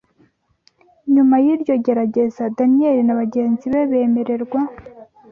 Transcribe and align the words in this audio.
Nyuma 1.13 1.35
y’iryo 1.43 1.73
gerageza, 1.85 2.43
Daniyeli 2.57 3.01
na 3.05 3.15
bagenzi 3.19 3.65
be 3.73 3.81
bemererwa 3.91 4.59